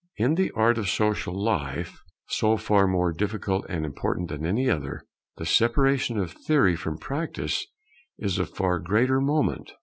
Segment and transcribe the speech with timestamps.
[0.17, 5.03] In the art of Social Life, so far more difficult and important than any other,
[5.37, 7.67] the separation of theory from practice
[8.17, 9.73] is of far greater moment.